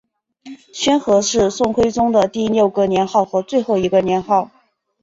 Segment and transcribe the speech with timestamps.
[0.73, 4.49] 宣和是宋徽宗的第六个年号和最后一个年号。